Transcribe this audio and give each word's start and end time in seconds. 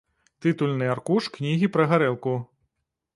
Тытульны 0.45 0.87
аркуш 0.93 1.27
кнігі 1.37 1.69
пра 1.75 1.85
гарэлку. 1.91 2.33